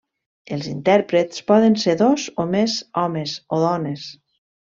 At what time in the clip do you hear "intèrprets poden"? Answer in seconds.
0.69-1.77